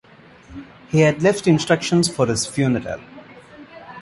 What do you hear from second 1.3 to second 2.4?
instructions for